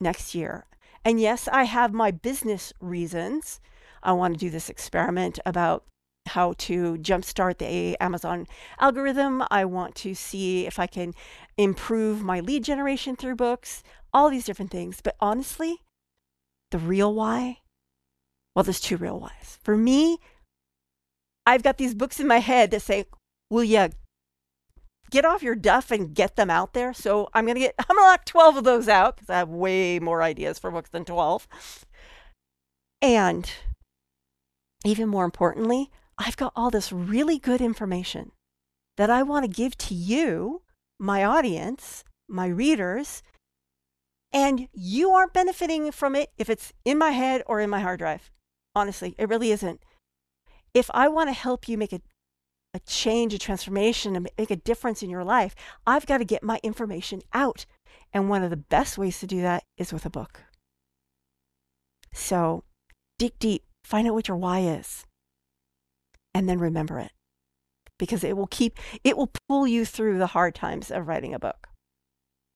next 0.00 0.34
year. 0.34 0.66
And 1.04 1.20
yes, 1.20 1.48
I 1.48 1.64
have 1.64 1.92
my 1.92 2.10
business 2.10 2.72
reasons. 2.80 3.60
I 4.02 4.12
want 4.12 4.34
to 4.34 4.40
do 4.40 4.50
this 4.50 4.68
experiment 4.68 5.38
about 5.46 5.84
how 6.28 6.54
to 6.56 6.96
jumpstart 6.98 7.58
the 7.58 7.96
Amazon 8.00 8.46
algorithm. 8.80 9.42
I 9.50 9.64
want 9.64 9.94
to 9.96 10.14
see 10.14 10.66
if 10.66 10.78
I 10.78 10.86
can 10.86 11.14
improve 11.56 12.22
my 12.22 12.40
lead 12.40 12.64
generation 12.64 13.16
through 13.16 13.36
books, 13.36 13.82
all 14.12 14.30
these 14.30 14.44
different 14.44 14.70
things. 14.70 15.00
But 15.00 15.16
honestly, 15.20 15.80
the 16.72 16.78
real 16.78 17.14
why? 17.14 17.58
Well, 18.54 18.64
there's 18.64 18.80
two 18.80 18.96
real 18.96 19.20
whys. 19.20 19.58
For 19.62 19.76
me, 19.76 20.18
I've 21.46 21.62
got 21.62 21.78
these 21.78 21.94
books 21.94 22.20
in 22.20 22.26
my 22.26 22.38
head 22.38 22.70
that 22.72 22.82
say, 22.82 23.06
Will 23.50 23.64
you 23.64 23.90
get 25.10 25.24
off 25.24 25.42
your 25.42 25.54
duff 25.54 25.90
and 25.90 26.14
get 26.14 26.36
them 26.36 26.50
out 26.50 26.72
there? 26.72 26.92
So 26.92 27.28
I'm 27.34 27.46
gonna 27.46 27.60
get 27.60 27.74
I'm 27.78 27.96
gonna 27.96 28.08
knock 28.08 28.24
12 28.24 28.58
of 28.58 28.64
those 28.64 28.88
out 28.88 29.16
because 29.16 29.30
I 29.30 29.38
have 29.38 29.48
way 29.48 29.98
more 29.98 30.22
ideas 30.22 30.58
for 30.58 30.70
books 30.70 30.90
than 30.90 31.04
12. 31.04 31.46
And 33.00 33.50
even 34.84 35.08
more 35.08 35.24
importantly, 35.24 35.90
I've 36.18 36.36
got 36.36 36.52
all 36.56 36.70
this 36.70 36.92
really 36.92 37.38
good 37.38 37.60
information 37.60 38.32
that 38.96 39.10
I 39.10 39.22
want 39.22 39.44
to 39.44 39.50
give 39.50 39.76
to 39.78 39.94
you, 39.94 40.62
my 40.98 41.24
audience, 41.24 42.04
my 42.28 42.46
readers, 42.46 43.22
and 44.32 44.68
you 44.72 45.10
aren't 45.10 45.32
benefiting 45.32 45.92
from 45.92 46.16
it 46.16 46.30
if 46.38 46.48
it's 46.48 46.72
in 46.84 46.98
my 46.98 47.10
head 47.10 47.42
or 47.46 47.60
in 47.60 47.70
my 47.70 47.80
hard 47.80 47.98
drive. 47.98 48.30
Honestly, 48.74 49.14
it 49.18 49.28
really 49.28 49.52
isn't. 49.52 49.82
If 50.72 50.90
I 50.94 51.08
want 51.08 51.28
to 51.28 51.34
help 51.34 51.68
you 51.68 51.76
make 51.76 51.92
a, 51.92 52.00
a 52.72 52.80
change, 52.80 53.34
a 53.34 53.38
transformation, 53.38 54.16
and 54.16 54.28
make 54.38 54.50
a 54.50 54.56
difference 54.56 55.02
in 55.02 55.10
your 55.10 55.24
life, 55.24 55.54
I've 55.86 56.06
got 56.06 56.18
to 56.18 56.24
get 56.24 56.42
my 56.42 56.58
information 56.62 57.20
out. 57.34 57.66
And 58.12 58.28
one 58.28 58.42
of 58.42 58.50
the 58.50 58.56
best 58.56 58.96
ways 58.96 59.20
to 59.20 59.26
do 59.26 59.42
that 59.42 59.64
is 59.76 59.92
with 59.92 60.06
a 60.06 60.10
book. 60.10 60.40
So 62.14 62.64
dig 63.18 63.38
deep, 63.38 63.64
find 63.84 64.08
out 64.08 64.14
what 64.14 64.28
your 64.28 64.36
why 64.36 64.60
is, 64.60 65.04
and 66.34 66.48
then 66.48 66.58
remember 66.58 66.98
it 66.98 67.12
because 67.98 68.24
it 68.24 68.36
will 68.36 68.48
keep, 68.48 68.78
it 69.04 69.16
will 69.16 69.30
pull 69.48 69.66
you 69.66 69.84
through 69.84 70.18
the 70.18 70.28
hard 70.28 70.54
times 70.54 70.90
of 70.90 71.06
writing 71.06 71.34
a 71.34 71.38
book. 71.38 71.68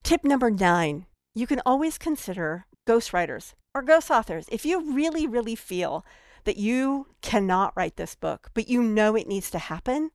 Tip 0.03 0.25
number 0.25 0.51
nine 0.51 1.07
you 1.37 1.47
can 1.47 1.61
always 1.67 1.99
consider 1.99 2.65
ghostwriters 2.89 3.53
or 3.75 3.83
ghost 3.83 4.11
authors. 4.11 4.47
If 4.51 4.65
you 4.65 4.95
really, 4.95 5.27
really 5.27 5.55
feel 5.55 6.05
that 6.45 6.57
you 6.57 7.09
cannot 7.21 7.75
write 7.77 7.97
this 7.97 8.15
book, 8.15 8.49
but 8.55 8.69
you 8.69 8.83
know 8.83 9.15
it 9.15 9.29
needs 9.29 9.51
to 9.51 9.59
happen, 9.59 10.13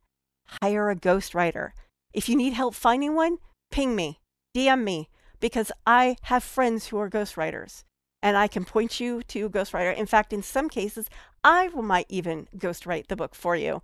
hire 0.63 0.89
a 0.89 0.95
ghostwriter. 0.95 1.69
If 2.11 2.27
you 2.27 2.35
need 2.35 2.53
help 2.53 2.73
finding 2.73 3.13
one, 3.13 3.37
ping 3.69 3.95
me, 3.95 4.19
DM 4.55 4.83
me, 4.83 5.09
because 5.39 5.71
I 5.85 6.15
have 6.23 6.43
friends 6.43 6.87
who 6.87 6.97
are 6.97 7.09
ghostwriters 7.09 7.83
and 8.23 8.35
I 8.35 8.47
can 8.47 8.65
point 8.65 8.99
you 8.99 9.21
to 9.21 9.45
a 9.45 9.49
ghostwriter. 9.49 9.95
In 9.95 10.07
fact, 10.07 10.33
in 10.33 10.41
some 10.41 10.69
cases, 10.69 11.07
I 11.43 11.67
might 11.67 12.07
even 12.09 12.47
ghostwrite 12.57 13.07
the 13.07 13.15
book 13.15 13.35
for 13.35 13.55
you. 13.55 13.83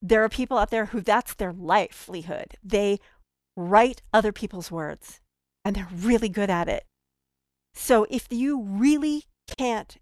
There 0.00 0.24
are 0.24 0.28
people 0.28 0.58
out 0.58 0.70
there 0.70 0.86
who 0.86 1.00
that's 1.00 1.34
their 1.34 1.52
livelihood. 1.52 2.56
They 2.64 2.98
write 3.56 4.02
other 4.12 4.32
people's 4.32 4.70
words 4.72 5.20
and 5.64 5.76
they're 5.76 5.88
really 5.94 6.28
good 6.28 6.50
at 6.50 6.68
it. 6.68 6.84
So 7.74 8.06
if 8.10 8.26
you 8.30 8.62
really 8.62 9.24
can't 9.58 9.96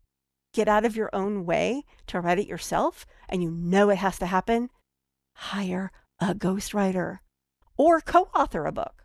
get 0.52 0.69
out 0.69 0.85
of 0.85 0.97
your 0.97 1.11
own 1.12 1.47
way 1.47 1.85
to 2.09 2.21
write 2.21 2.38
it 2.38 2.47
yourself 2.47 3.07
and 3.29 3.43
you 3.43 3.50
know 3.50 3.90
it 3.90 3.99
has 3.99 4.19
to 4.19 4.26
happen, 4.26 4.71
hire 5.37 5.93
a 6.21 6.35
ghostwriter 6.35 7.19
or 7.76 8.00
co-author 8.00 8.67
a 8.67 8.73
book. 8.73 9.05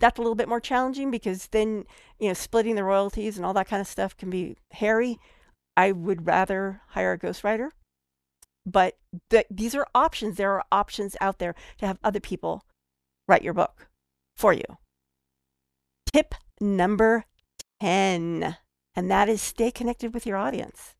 That's 0.00 0.18
a 0.18 0.22
little 0.22 0.34
bit 0.34 0.48
more 0.48 0.60
challenging 0.60 1.10
because 1.10 1.48
then, 1.48 1.84
you 2.18 2.28
know, 2.28 2.34
splitting 2.34 2.74
the 2.74 2.84
royalties 2.84 3.36
and 3.36 3.46
all 3.46 3.54
that 3.54 3.68
kind 3.68 3.80
of 3.80 3.86
stuff 3.86 4.16
can 4.16 4.30
be 4.30 4.56
hairy. 4.72 5.18
I 5.76 5.92
would 5.92 6.26
rather 6.26 6.82
hire 6.88 7.12
a 7.12 7.18
ghostwriter. 7.18 7.70
But 8.66 8.98
th- 9.30 9.46
these 9.50 9.74
are 9.74 9.86
options. 9.94 10.36
There 10.36 10.52
are 10.52 10.64
options 10.72 11.16
out 11.20 11.38
there 11.38 11.54
to 11.78 11.86
have 11.86 11.98
other 12.02 12.20
people 12.20 12.64
write 13.28 13.42
your 13.42 13.54
book 13.54 13.88
for 14.36 14.52
you. 14.52 14.64
Tip 16.16 16.34
number 16.62 17.26
10, 17.82 18.56
and 18.94 19.10
that 19.10 19.28
is 19.28 19.42
stay 19.42 19.70
connected 19.70 20.14
with 20.14 20.24
your 20.24 20.38
audience. 20.38 20.94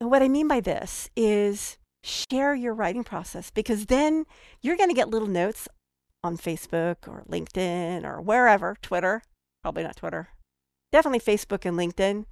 And 0.00 0.10
what 0.10 0.24
I 0.24 0.28
mean 0.28 0.48
by 0.48 0.58
this 0.58 1.08
is 1.14 1.78
share 2.02 2.52
your 2.52 2.74
writing 2.74 3.04
process 3.04 3.52
because 3.52 3.86
then 3.86 4.24
you're 4.62 4.76
going 4.76 4.88
to 4.88 4.94
get 4.96 5.08
little 5.08 5.28
notes 5.28 5.68
on 6.24 6.36
Facebook 6.36 7.06
or 7.06 7.22
LinkedIn 7.30 8.04
or 8.04 8.20
wherever, 8.20 8.76
Twitter, 8.82 9.22
probably 9.62 9.84
not 9.84 9.94
Twitter, 9.94 10.30
definitely 10.90 11.20
Facebook 11.20 11.64
and 11.64 11.78
LinkedIn, 11.78 12.24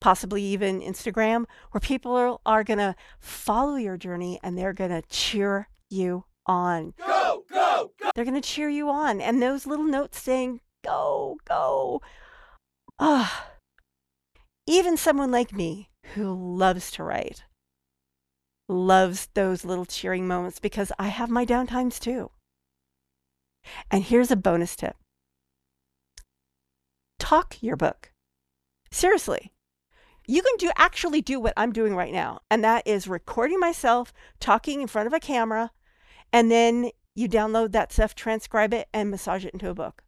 possibly 0.00 0.44
even 0.44 0.80
Instagram, 0.80 1.46
where 1.72 1.80
people 1.80 2.14
are, 2.14 2.38
are 2.46 2.62
going 2.62 2.78
to 2.78 2.94
follow 3.18 3.74
your 3.74 3.96
journey 3.96 4.38
and 4.40 4.56
they're 4.56 4.72
going 4.72 4.90
to 4.90 5.02
cheer 5.08 5.68
you 5.90 6.26
on. 6.46 6.94
Go, 6.96 7.42
go, 7.50 7.90
go. 8.00 8.10
They're 8.14 8.24
going 8.24 8.40
to 8.40 8.48
cheer 8.48 8.68
you 8.68 8.88
on. 8.88 9.20
And 9.20 9.42
those 9.42 9.66
little 9.66 9.84
notes 9.84 10.22
saying, 10.22 10.60
go, 10.86 11.36
go. 11.44 12.00
Ah, 12.98 13.50
even 14.66 14.96
someone 14.96 15.30
like 15.30 15.52
me 15.52 15.90
who 16.14 16.32
loves 16.56 16.90
to 16.92 17.02
write 17.02 17.44
loves 18.68 19.28
those 19.34 19.64
little 19.64 19.84
cheering 19.84 20.26
moments 20.26 20.58
because 20.58 20.90
I 20.98 21.08
have 21.08 21.30
my 21.30 21.44
downtimes 21.44 22.00
too. 22.00 22.30
And 23.90 24.04
here's 24.04 24.30
a 24.30 24.36
bonus 24.36 24.76
tip 24.76 24.96
talk 27.18 27.56
your 27.60 27.76
book. 27.76 28.12
Seriously, 28.90 29.52
you 30.26 30.42
can 30.42 30.56
do 30.58 30.70
actually 30.76 31.20
do 31.20 31.40
what 31.40 31.54
I'm 31.56 31.72
doing 31.72 31.94
right 31.94 32.12
now, 32.12 32.40
and 32.50 32.62
that 32.64 32.86
is 32.86 33.08
recording 33.08 33.58
myself 33.58 34.12
talking 34.40 34.80
in 34.80 34.86
front 34.86 35.06
of 35.06 35.12
a 35.12 35.20
camera, 35.20 35.70
and 36.32 36.50
then 36.50 36.90
you 37.14 37.28
download 37.28 37.72
that 37.72 37.92
stuff, 37.92 38.14
transcribe 38.14 38.74
it, 38.74 38.88
and 38.92 39.10
massage 39.10 39.44
it 39.44 39.52
into 39.52 39.70
a 39.70 39.74
book. 39.74 40.02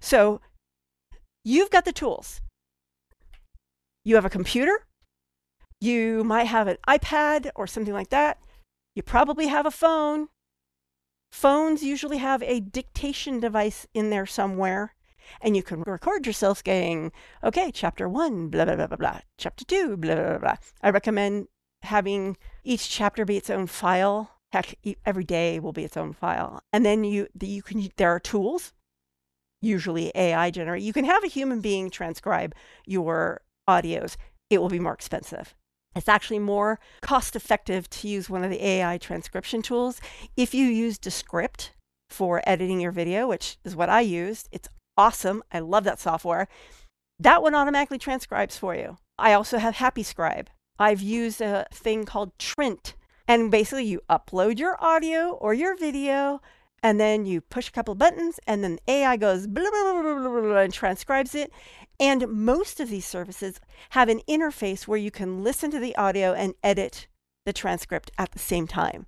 So 0.00 0.40
you've 1.44 1.70
got 1.70 1.84
the 1.84 1.92
tools. 1.92 2.40
You 4.04 4.14
have 4.14 4.24
a 4.24 4.30
computer, 4.30 4.86
you 5.80 6.22
might 6.24 6.44
have 6.44 6.68
an 6.68 6.76
iPad 6.88 7.50
or 7.54 7.66
something 7.66 7.94
like 7.94 8.10
that. 8.10 8.38
You 8.94 9.02
probably 9.02 9.48
have 9.48 9.66
a 9.66 9.70
phone. 9.70 10.28
Phones 11.32 11.82
usually 11.82 12.18
have 12.18 12.42
a 12.42 12.60
dictation 12.60 13.40
device 13.40 13.86
in 13.92 14.10
there 14.10 14.26
somewhere 14.26 14.94
and 15.40 15.56
you 15.56 15.62
can 15.62 15.82
record 15.82 16.26
yourself 16.26 16.62
saying, 16.64 17.12
okay, 17.42 17.70
chapter 17.72 18.08
one, 18.08 18.48
blah, 18.48 18.64
blah, 18.64 18.76
blah, 18.76 18.86
blah, 18.86 18.96
blah, 18.96 19.20
chapter 19.38 19.64
two, 19.64 19.96
blah, 19.96 20.14
blah, 20.14 20.38
blah. 20.38 20.56
I 20.82 20.90
recommend 20.90 21.48
having 21.82 22.36
each 22.64 22.88
chapter 22.88 23.24
be 23.24 23.36
its 23.36 23.50
own 23.50 23.66
file. 23.66 24.30
Heck, 24.52 24.76
every 25.04 25.24
day 25.24 25.58
will 25.58 25.72
be 25.72 25.84
its 25.84 25.96
own 25.96 26.12
file. 26.12 26.60
And 26.72 26.84
then 26.84 27.04
you, 27.04 27.28
you 27.40 27.62
can, 27.62 27.88
there 27.96 28.10
are 28.10 28.20
tools, 28.20 28.72
usually 29.66 30.12
AI 30.14 30.50
generate. 30.50 30.82
You 30.82 30.92
can 30.92 31.04
have 31.04 31.24
a 31.24 31.28
human 31.28 31.60
being 31.60 31.90
transcribe 31.90 32.54
your 32.86 33.42
audios. 33.68 34.16
It 34.48 34.58
will 34.60 34.68
be 34.68 34.78
more 34.78 34.94
expensive. 34.94 35.54
It's 35.94 36.08
actually 36.08 36.38
more 36.38 36.78
cost 37.00 37.34
effective 37.34 37.88
to 37.90 38.08
use 38.08 38.28
one 38.28 38.44
of 38.44 38.50
the 38.50 38.64
AI 38.64 38.98
transcription 38.98 39.62
tools. 39.62 40.00
If 40.36 40.54
you 40.54 40.66
use 40.66 40.98
Descript 40.98 41.72
for 42.10 42.42
editing 42.46 42.80
your 42.80 42.92
video, 42.92 43.26
which 43.26 43.56
is 43.64 43.74
what 43.74 43.88
I 43.88 44.02
used, 44.02 44.48
it's 44.52 44.68
awesome. 44.96 45.42
I 45.50 45.60
love 45.60 45.84
that 45.84 45.98
software. 45.98 46.48
That 47.18 47.42
one 47.42 47.54
automatically 47.54 47.98
transcribes 47.98 48.58
for 48.58 48.74
you. 48.74 48.98
I 49.18 49.32
also 49.32 49.56
have 49.56 49.76
Happy 49.76 50.02
Scribe. 50.02 50.50
I've 50.78 51.00
used 51.00 51.40
a 51.40 51.66
thing 51.72 52.04
called 52.04 52.38
Trint. 52.38 52.94
And 53.26 53.50
basically, 53.50 53.86
you 53.86 54.02
upload 54.08 54.58
your 54.58 54.76
audio 54.84 55.30
or 55.30 55.52
your 55.54 55.76
video, 55.76 56.40
and 56.86 57.00
then 57.00 57.26
you 57.26 57.40
push 57.40 57.68
a 57.68 57.72
couple 57.72 57.96
buttons, 57.96 58.38
and 58.46 58.62
then 58.62 58.78
AI 58.86 59.16
goes 59.16 59.48
blah, 59.48 59.68
blah, 59.68 60.02
blah, 60.02 60.58
and 60.58 60.72
transcribes 60.72 61.34
it. 61.34 61.52
And 61.98 62.28
most 62.28 62.78
of 62.78 62.90
these 62.90 63.04
services 63.04 63.58
have 63.90 64.08
an 64.08 64.20
interface 64.28 64.86
where 64.86 64.96
you 64.96 65.10
can 65.10 65.42
listen 65.42 65.72
to 65.72 65.80
the 65.80 65.96
audio 65.96 66.32
and 66.32 66.54
edit 66.62 67.08
the 67.44 67.52
transcript 67.52 68.12
at 68.18 68.30
the 68.30 68.38
same 68.38 68.68
time. 68.68 69.06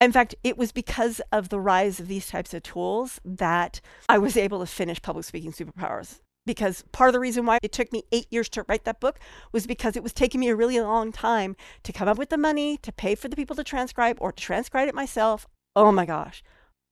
In 0.00 0.12
fact, 0.12 0.36
it 0.44 0.56
was 0.56 0.70
because 0.70 1.20
of 1.32 1.48
the 1.48 1.58
rise 1.58 1.98
of 1.98 2.06
these 2.06 2.28
types 2.28 2.54
of 2.54 2.62
tools 2.62 3.20
that 3.24 3.80
I 4.08 4.18
was 4.18 4.36
able 4.36 4.60
to 4.60 4.66
finish 4.66 5.02
Public 5.02 5.24
Speaking 5.24 5.50
Superpowers. 5.50 6.20
Because 6.46 6.84
part 6.92 7.08
of 7.08 7.12
the 7.12 7.18
reason 7.18 7.44
why 7.44 7.58
it 7.60 7.72
took 7.72 7.92
me 7.92 8.04
eight 8.12 8.28
years 8.30 8.48
to 8.50 8.64
write 8.68 8.84
that 8.84 9.00
book 9.00 9.18
was 9.50 9.66
because 9.66 9.96
it 9.96 10.04
was 10.04 10.12
taking 10.12 10.38
me 10.38 10.48
a 10.48 10.54
really 10.54 10.78
long 10.78 11.10
time 11.10 11.56
to 11.82 11.92
come 11.92 12.06
up 12.06 12.18
with 12.18 12.28
the 12.28 12.38
money 12.38 12.76
to 12.76 12.92
pay 12.92 13.16
for 13.16 13.26
the 13.26 13.34
people 13.34 13.56
to 13.56 13.64
transcribe 13.64 14.16
or 14.20 14.30
to 14.30 14.40
transcribe 14.40 14.86
it 14.86 14.94
myself. 14.94 15.48
Oh 15.74 15.90
my 15.90 16.06
gosh. 16.06 16.44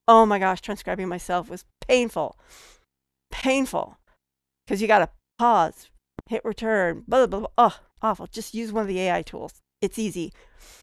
Oh 0.08 0.25
my 0.25 0.38
gosh, 0.38 0.60
transcribing 0.60 1.08
myself 1.08 1.50
was 1.50 1.64
painful. 1.86 2.38
Painful. 3.30 3.98
Because 4.66 4.80
you 4.80 4.88
got 4.88 5.00
to 5.00 5.08
pause, 5.38 5.90
hit 6.28 6.44
return, 6.44 7.04
blah, 7.06 7.26
blah, 7.26 7.40
blah. 7.40 7.48
Oh, 7.58 7.78
awful. 8.02 8.26
Just 8.26 8.54
use 8.54 8.72
one 8.72 8.82
of 8.82 8.88
the 8.88 9.00
AI 9.00 9.22
tools. 9.22 9.54
It's 9.82 9.98
easy. 9.98 10.32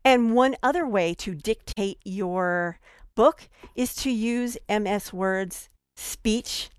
And 0.03 0.36
one 0.36 0.56
other 0.62 0.88
way 0.88 1.13
to 1.15 1.34
dictate 1.34 2.00
your 2.03 2.80
book 3.15 3.50
is 3.75 3.96
to 3.96 4.12
use 4.12 4.58
MS 4.70 5.13
Word's 5.13 5.70
speech 5.96 6.70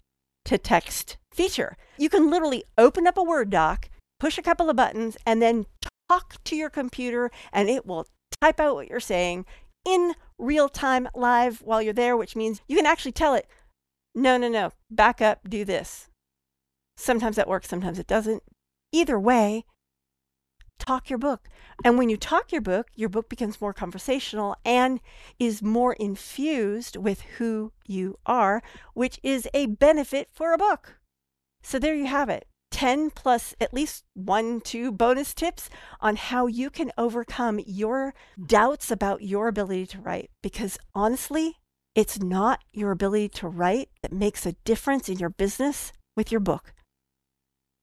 to 0.44 0.58
text 0.58 1.16
feature. 1.32 1.76
You 1.98 2.08
can 2.08 2.30
literally 2.30 2.64
open 2.76 3.06
up 3.06 3.16
a 3.16 3.22
Word 3.22 3.50
doc, 3.50 3.88
push 4.20 4.38
a 4.38 4.42
couple 4.42 4.68
of 4.68 4.76
buttons, 4.76 5.16
and 5.26 5.40
then 5.40 5.66
talk 6.08 6.42
to 6.44 6.56
your 6.56 6.70
computer, 6.70 7.30
and 7.52 7.68
it 7.68 7.86
will 7.86 8.06
type 8.40 8.60
out 8.60 8.74
what 8.74 8.88
you're 8.88 9.00
saying 9.00 9.46
in 9.84 10.14
real 10.38 10.68
time 10.68 11.08
live 11.14 11.60
while 11.62 11.82
you're 11.82 11.92
there, 11.92 12.16
which 12.16 12.36
means 12.36 12.60
you 12.66 12.76
can 12.76 12.86
actually 12.86 13.12
tell 13.12 13.34
it, 13.34 13.46
no, 14.14 14.36
no, 14.36 14.48
no, 14.48 14.72
back 14.90 15.20
up, 15.20 15.48
do 15.48 15.64
this. 15.64 16.08
Sometimes 16.96 17.36
that 17.36 17.48
works, 17.48 17.68
sometimes 17.68 17.98
it 17.98 18.06
doesn't. 18.06 18.42
Either 18.92 19.18
way, 19.18 19.64
talk 20.78 21.10
your 21.10 21.18
book. 21.18 21.48
And 21.84 21.98
when 21.98 22.08
you 22.08 22.16
talk 22.16 22.52
your 22.52 22.60
book, 22.60 22.88
your 22.94 23.08
book 23.08 23.28
becomes 23.28 23.60
more 23.60 23.72
conversational 23.72 24.56
and 24.64 25.00
is 25.38 25.62
more 25.62 25.94
infused 25.94 26.96
with 26.96 27.22
who 27.38 27.72
you 27.86 28.18
are, 28.26 28.62
which 28.94 29.18
is 29.22 29.48
a 29.52 29.66
benefit 29.66 30.28
for 30.32 30.52
a 30.52 30.58
book. 30.58 30.98
So 31.62 31.78
there 31.78 31.94
you 31.94 32.06
have 32.06 32.28
it. 32.28 32.46
10 32.74 33.10
plus 33.10 33.54
at 33.60 33.72
least 33.72 34.02
one, 34.14 34.60
two 34.60 34.90
bonus 34.90 35.32
tips 35.32 35.70
on 36.00 36.16
how 36.16 36.48
you 36.48 36.70
can 36.70 36.90
overcome 36.98 37.60
your 37.64 38.14
doubts 38.44 38.90
about 38.90 39.22
your 39.22 39.46
ability 39.46 39.86
to 39.86 40.00
write. 40.00 40.28
Because 40.42 40.76
honestly, 40.92 41.58
it's 41.94 42.18
not 42.18 42.64
your 42.72 42.90
ability 42.90 43.28
to 43.28 43.46
write 43.46 43.90
that 44.02 44.12
makes 44.12 44.44
a 44.44 44.56
difference 44.64 45.08
in 45.08 45.20
your 45.20 45.30
business 45.30 45.92
with 46.16 46.32
your 46.32 46.40
book. 46.40 46.74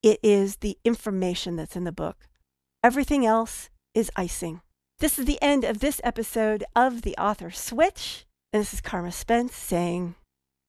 It 0.04 0.20
is 0.22 0.58
the 0.58 0.78
information 0.84 1.56
that's 1.56 1.78
in 1.78 1.86
the 1.86 1.94
book. 1.94 2.28
Everything 2.84 3.26
else 3.26 3.70
is 3.94 4.12
icing. 4.18 4.60
This 5.00 5.18
is 5.18 5.24
the 5.24 5.42
end 5.42 5.64
of 5.64 5.80
this 5.80 6.02
episode 6.04 6.66
of 6.76 7.04
The 7.04 7.16
Author 7.16 7.50
Switch. 7.50 8.26
And 8.52 8.60
this 8.60 8.74
is 8.74 8.82
Carma 8.82 9.14
Spence 9.14 9.56
saying, 9.56 10.16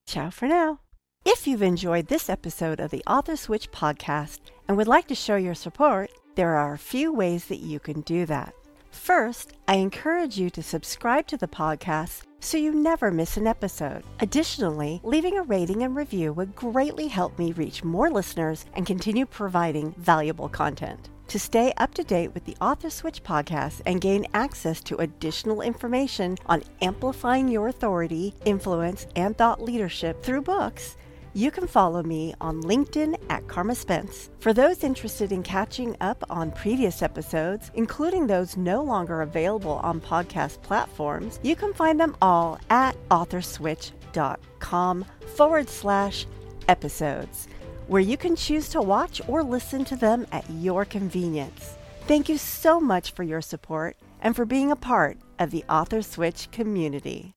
ciao 0.07 0.31
for 0.31 0.47
now. 0.47 0.79
If 1.25 1.47
you've 1.47 1.63
enjoyed 1.63 2.09
this 2.09 2.29
episode 2.29 2.81
of 2.81 2.91
the 2.91 3.05
Author 3.07 3.37
Switch 3.37 3.71
podcast 3.71 4.41
and 4.67 4.77
would 4.77 4.89
like 4.89 5.07
to 5.07 5.15
show 5.15 5.37
your 5.37 5.55
support, 5.55 6.11
there 6.35 6.57
are 6.57 6.73
a 6.73 6.79
few 6.79 7.13
ways 7.13 7.45
that 7.45 7.61
you 7.61 7.79
can 7.79 8.01
do 8.01 8.27
that. 8.27 8.53
First, 8.91 9.53
I 9.69 9.77
encourage 9.77 10.37
you 10.37 10.51
to 10.51 10.65
subscribe 10.65 11.29
to 11.29 11.37
the 11.37 11.47
podcast 11.47 12.23
so 12.41 12.59
you 12.59 12.75
never 12.75 13.13
miss 13.13 13.37
an 13.37 13.47
episode. 13.47 14.03
Additionally, 14.19 15.01
leaving 15.05 15.39
a 15.39 15.45
rating 15.45 15.85
and 15.85 15.95
review 15.95 16.33
would 16.33 16.57
greatly 16.57 17.07
help 17.07 17.39
me 17.39 17.53
reach 17.53 17.85
more 17.85 18.11
listeners 18.11 18.67
and 18.75 18.85
continue 18.85 19.25
providing 19.25 19.95
valuable 19.99 20.49
content. 20.49 21.09
To 21.29 21.39
stay 21.39 21.73
up 21.77 21.95
to 21.95 22.03
date 22.03 22.35
with 22.35 22.45
the 22.47 22.57
Author 22.61 22.91
Switch 22.91 23.23
podcast 23.23 23.81
and 23.87 24.01
gain 24.01 24.27
access 24.35 24.81
to 24.83 24.97
additional 24.97 25.63
information 25.63 26.37
on 26.47 26.65
amplifying 26.83 27.47
your 27.47 27.69
authority, 27.69 28.35
influence, 28.45 29.07
and 29.15 29.39
thought 29.39 29.63
leadership 29.63 30.21
through 30.23 30.43
books, 30.43 30.97
you 31.35 31.51
can 31.51 31.67
follow 31.67 32.03
me 32.03 32.35
on 32.41 32.63
LinkedIn 32.63 33.17
at 33.31 33.47
Carma 33.49 33.75
Spence. 33.75 34.31
For 34.41 34.53
those 34.53 34.85
interested 34.85 35.33
in 35.33 35.43
catching 35.43 35.97
up 36.01 36.25
on 36.29 36.51
previous 36.51 37.03
episodes, 37.03 37.71
including 37.75 38.27
those 38.27 38.57
no 38.57 38.83
longer 38.83 39.23
available 39.23 39.81
on 39.83 40.01
podcast 40.01 40.63
platforms, 40.63 41.39
you 41.43 41.55
can 41.57 41.73
find 41.75 42.01
them 42.01 42.17
all 42.21 42.59
at 42.71 42.97
authorswitch.com 43.11 45.05
forward 45.35 45.69
slash 45.69 46.27
episodes 46.69 47.49
where 47.87 48.01
you 48.01 48.17
can 48.17 48.35
choose 48.35 48.71
to 48.71 48.81
watch 48.81 49.21
or 49.29 49.43
listen 49.43 49.85
to 49.85 49.97
them 49.97 50.27
at 50.33 50.49
your 50.49 50.85
convenience. 50.85 51.77
Thank 52.07 52.29
you 52.29 52.39
so 52.39 52.81
much 52.81 53.13
for 53.13 53.23
your 53.23 53.43
support 53.43 53.97
and 54.23 54.35
for 54.35 54.45
being 54.45 54.73
a 54.73 54.77
part 54.77 55.19
of 55.39 55.51
the 55.51 55.65
Author 55.69 56.03
Switch 56.03 56.51
community. 56.51 57.31